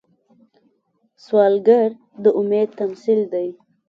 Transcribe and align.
سوالګر 1.23 1.89
د 2.23 2.25
امید 2.39 2.69
تمثیل 2.79 3.21
دی 3.33 3.47